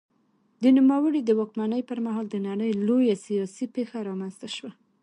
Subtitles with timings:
[0.63, 4.71] د نوموړي د واکمنۍ پر مهال د نړۍ لویه سیاسي پېښه رامنځته شوه.